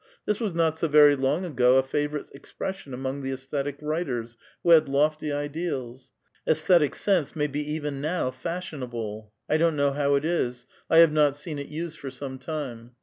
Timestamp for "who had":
4.63-4.89